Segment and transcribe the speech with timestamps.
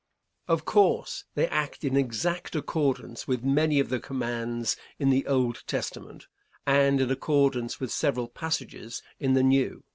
[0.47, 5.61] Of course, they act in exact accordance with many of the commands in the Old
[5.67, 6.25] Testament,
[6.65, 9.83] and in accordance with several passages in the New.